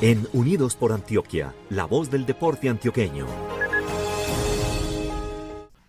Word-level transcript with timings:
En 0.00 0.28
Unidos 0.32 0.76
por 0.76 0.92
Antioquia, 0.92 1.52
la 1.70 1.84
voz 1.84 2.08
del 2.08 2.24
deporte 2.24 2.68
antioqueño. 2.68 3.26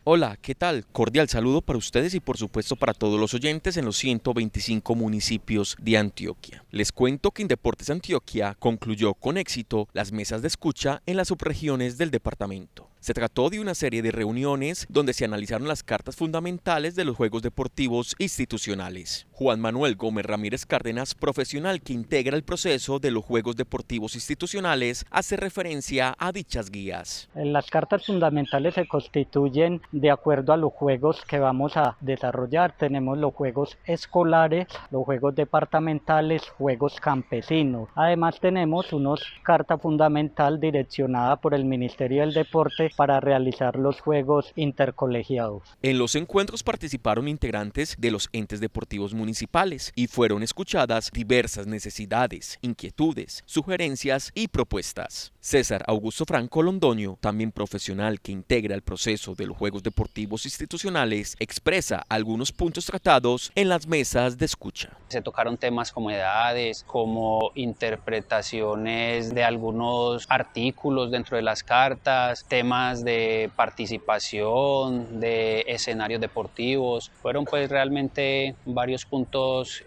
Hola, 0.03 0.35
¿qué 0.41 0.55
tal? 0.55 0.87
Cordial 0.87 1.29
saludo 1.29 1.61
para 1.61 1.77
ustedes 1.77 2.15
y 2.15 2.19
por 2.19 2.35
supuesto 2.35 2.75
para 2.75 2.95
todos 2.95 3.19
los 3.19 3.35
oyentes 3.35 3.77
en 3.77 3.85
los 3.85 3.97
125 3.97 4.95
municipios 4.95 5.77
de 5.79 5.97
Antioquia. 5.99 6.65
Les 6.71 6.91
cuento 6.91 7.29
que 7.29 7.43
Indeportes 7.43 7.91
Antioquia 7.91 8.55
concluyó 8.57 9.13
con 9.13 9.37
éxito 9.37 9.87
las 9.93 10.11
mesas 10.11 10.41
de 10.41 10.47
escucha 10.47 11.03
en 11.05 11.15
las 11.15 11.27
subregiones 11.27 11.99
del 11.99 12.09
departamento. 12.09 12.89
Se 13.01 13.13
trató 13.13 13.51
de 13.51 13.59
una 13.59 13.75
serie 13.75 14.01
de 14.01 14.11
reuniones 14.11 14.87
donde 14.89 15.13
se 15.13 15.25
analizaron 15.25 15.67
las 15.67 15.83
cartas 15.83 16.15
fundamentales 16.15 16.95
de 16.95 17.05
los 17.05 17.15
Juegos 17.15 17.43
Deportivos 17.43 18.15
Institucionales. 18.17 19.27
Juan 19.39 19.61
Manuel 19.61 19.95
Gómez 19.95 20.25
Ramírez 20.25 20.65
Cárdenas, 20.65 21.15
profesional 21.15 21.79
que 21.79 21.93
integra 21.93 22.35
el 22.35 22.43
proceso 22.43 22.99
de 22.99 23.09
los 23.09 23.23
Juegos 23.23 23.55
Deportivos 23.55 24.15
Institucionales, 24.15 25.05
hace 25.11 25.37
referencia 25.37 26.13
a 26.19 26.33
dichas 26.33 26.69
guías. 26.69 27.29
Las 27.35 27.69
cartas 27.69 28.05
fundamentales 28.05 28.73
se 28.73 28.85
constituyen 28.85 29.81
de 29.93 30.11
acuerdo 30.11 30.51
a 30.51 30.57
los 30.57 30.73
juegos 30.73 31.23
que 31.23 31.39
vamos 31.39 31.77
a 31.77 31.95
desarrollar. 32.01 32.75
Tenemos 32.77 33.17
los 33.17 33.33
juegos 33.33 33.77
escolares, 33.85 34.67
los 34.91 35.05
juegos 35.05 35.35
departamentales, 35.35 36.41
juegos 36.57 36.99
campesinos. 36.99 37.87
Además 37.95 38.41
tenemos 38.41 38.91
una 38.91 39.15
carta 39.43 39.77
fundamental 39.77 40.59
direccionada 40.59 41.37
por 41.37 41.53
el 41.53 41.63
Ministerio 41.63 42.23
del 42.23 42.33
Deporte 42.33 42.91
para 42.97 43.21
realizar 43.21 43.77
los 43.77 44.01
Juegos 44.01 44.51
Intercolegiados. 44.57 45.63
En 45.81 45.97
los 45.97 46.15
encuentros 46.15 46.61
participaron 46.61 47.29
integrantes 47.29 47.95
de 47.97 48.11
los 48.11 48.27
entes 48.33 48.59
deportivos 48.59 49.13
municipales 49.13 49.28
y 49.95 50.07
fueron 50.07 50.43
escuchadas 50.43 51.11
diversas 51.11 51.67
necesidades, 51.67 52.57
inquietudes, 52.61 53.43
sugerencias 53.45 54.31
y 54.33 54.47
propuestas. 54.47 55.31
César 55.39 55.83
Augusto 55.87 56.25
Franco 56.25 56.61
Londoño, 56.61 57.17
también 57.21 57.51
profesional 57.51 58.19
que 58.19 58.31
integra 58.31 58.75
el 58.75 58.81
proceso 58.81 59.35
de 59.35 59.47
los 59.47 59.55
Juegos 59.55 59.83
Deportivos 59.83 60.45
Institucionales, 60.45 61.35
expresa 61.39 62.03
algunos 62.09 62.51
puntos 62.51 62.85
tratados 62.85 63.51
en 63.55 63.69
las 63.69 63.87
mesas 63.87 64.37
de 64.37 64.45
escucha. 64.45 64.89
Se 65.07 65.21
tocaron 65.21 65.57
temas 65.57 65.91
como 65.91 66.11
edades, 66.11 66.83
como 66.85 67.51
interpretaciones 67.55 69.33
de 69.33 69.43
algunos 69.43 70.25
artículos 70.29 71.11
dentro 71.11 71.37
de 71.37 71.43
las 71.43 71.63
cartas, 71.63 72.45
temas 72.47 73.03
de 73.03 73.49
participación, 73.55 75.19
de 75.19 75.63
escenarios 75.67 76.19
deportivos. 76.19 77.11
Fueron 77.21 77.45
pues 77.45 77.69
realmente 77.69 78.55
varios 78.65 79.05
puntos 79.05 79.18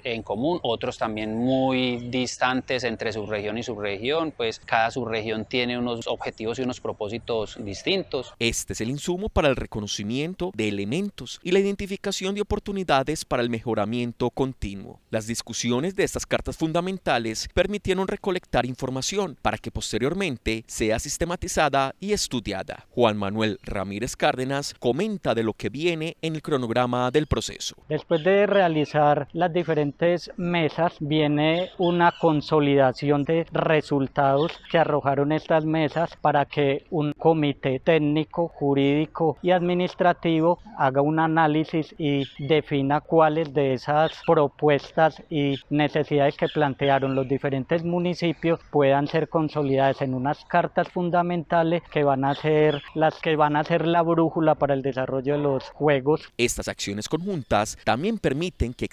en 0.05 0.23
común, 0.23 0.59
otros 0.63 0.99
también 0.99 1.37
muy 1.37 2.09
distantes 2.11 2.85
entre 2.85 3.13
su 3.13 3.27
región 3.27 3.59
y 3.59 3.63
su 3.63 3.79
región, 3.79 4.33
pues 4.37 4.61
cada 4.61 4.91
subregión 4.91 5.45
tiene 5.45 5.79
unos 5.79 6.07
objetivos 6.07 6.59
y 6.59 6.63
unos 6.63 6.81
propósitos 6.81 7.57
distintos. 7.65 8.35
Este 8.39 8.73
es 8.73 8.81
el 8.81 8.91
insumo 8.91 9.29
para 9.29 9.49
el 9.49 9.57
reconocimiento 9.57 10.51
de 10.55 10.69
elementos 10.69 11.41
y 11.43 11.53
la 11.53 11.61
identificación 11.61 12.35
de 12.35 12.41
oportunidades 12.43 13.25
para 13.25 13.43
el 13.43 13.51
mejoramiento 13.51 14.31
continuo. 14.31 15.01
Las 15.11 15.27
discusiones 15.27 15.95
de 15.97 16.05
estas 16.05 16.27
cartas 16.27 16.57
fundamentales 16.57 17.49
permitieron 17.55 18.09
recolectar 18.09 18.67
información 18.67 19.37
para 19.41 19.59
que 19.59 19.71
posteriormente 19.71 20.65
sea 20.67 20.99
sistematizada 20.99 21.95
y 22.01 22.13
estudiada. 22.13 22.87
Juan 22.91 23.17
Manuel 23.17 23.59
Ramírez 23.63 24.17
Cárdenas 24.17 24.75
comenta 24.79 25.35
de 25.35 25.43
lo 25.43 25.55
que 25.55 25.69
viene 25.69 26.17
en 26.23 26.35
el 26.35 26.43
cronograma 26.43 27.11
del 27.11 27.27
proceso. 27.27 27.77
Después 27.89 28.25
de 28.25 28.47
realizar 28.47 29.22
las 29.33 29.53
diferentes 29.53 30.31
mesas, 30.37 30.97
viene 31.01 31.71
una 31.79 32.13
consolidación 32.21 33.25
de 33.25 33.47
resultados 33.53 34.53
que 34.71 34.79
arrojaron 34.79 35.33
estas 35.33 35.65
mesas 35.65 36.17
para 36.21 36.45
que 36.47 36.85
un 36.91 37.13
comité 37.13 37.81
técnico, 37.81 38.49
jurídico 38.49 39.39
y 39.43 39.51
administrativo 39.51 40.59
haga 40.79 41.03
un 41.03 41.19
análisis 41.19 41.95
y 41.99 42.25
defina 42.39 43.01
cuáles 43.01 43.53
de 43.53 43.75
esas 43.75 44.13
propuestas 44.27 45.23
y 45.31 45.57
necesidades 45.71 46.37
que 46.37 46.49
plantearon 46.49 47.15
los 47.15 47.29
diferentes 47.29 47.85
municipios 47.85 48.61
puedan 48.71 49.07
ser 49.07 49.29
consolidadas 49.29 50.03
en 50.03 50.15
unas 50.15 50.45
cartas 50.45 50.89
fundamentales 50.89 51.83
que 51.93 52.05
van 52.05 52.25
a 52.25 52.35
ser 52.35 52.83
las 52.95 53.19
que 53.21 53.37
van 53.37 53.57
a 53.57 53.65
ser 53.65 53.87
la 53.87 54.03
brújula 54.03 54.55
para 54.55 54.75
el 54.75 54.83
desarrollo 54.83 55.35
de 55.35 55.43
los 55.43 55.71
juegos. 55.71 56.33
Estas 56.37 56.69
acciones 56.69 57.09
conjuntas 57.09 57.79
también 57.85 58.19
permiten 58.19 58.75
que 58.75 58.85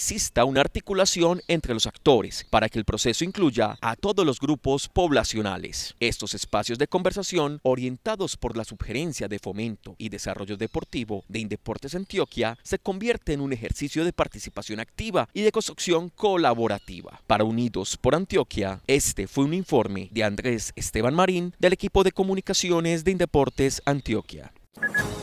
una 0.46 0.62
articulación 0.62 1.42
entre 1.48 1.74
los 1.74 1.88
actores 1.88 2.46
para 2.50 2.70
que 2.70 2.80
el 2.80 2.86
proceso 2.86 3.24
incluya 3.24 3.78
a 3.82 3.96
todos 3.96 4.26
los 4.26 4.40
grupos 4.40 4.88
poblacionales. 4.88 5.96
Estos 6.00 6.34
espacios 6.34 6.78
de 6.78 6.88
conversación, 6.88 7.60
orientados 7.64 8.36
por 8.36 8.58
la 8.58 8.64
sugerencia 8.64 9.28
de 9.28 9.40
fomento 9.40 9.96
y 9.98 10.10
desarrollo 10.10 10.58
deportivo 10.58 11.24
de 11.28 11.40
Indeportes 11.40 11.96
Antioquia, 11.96 12.58
se 12.64 12.80
convierte 12.80 13.34
en 13.34 13.42
un 13.42 13.54
ejercicio 13.54 14.04
de 14.04 14.14
participación 14.14 14.80
activa 14.80 15.30
y 15.34 15.42
de 15.42 15.52
construcción 15.52 16.10
colaborativa. 16.10 17.22
Para 17.28 17.44
Unidos 17.44 17.98
por 17.98 18.16
Antioquia, 18.16 18.82
este 18.88 19.28
fue 19.28 19.46
un 19.46 19.54
informe 19.54 20.10
de 20.12 20.24
Andrés 20.24 20.74
Esteban 20.76 21.16
Marín 21.16 21.54
del 21.60 21.74
equipo 21.74 22.04
de 22.04 22.12
comunicaciones 22.12 23.04
de 23.04 23.12
Indeportes 23.12 23.82
Antioquia. 23.86 24.52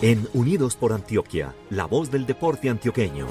En 0.02 0.28
Unidos 0.34 0.76
por 0.76 0.92
Antioquia, 0.92 1.54
la 1.70 1.86
voz 1.86 2.10
del 2.10 2.26
deporte 2.26 2.68
antioqueño. 2.68 3.26